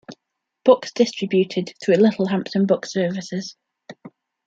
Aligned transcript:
Books 0.65 0.93
distributed 0.93 1.73
through 1.85 1.97
Littlehampton 1.97 2.65
book 2.65 2.87
services. 2.87 3.55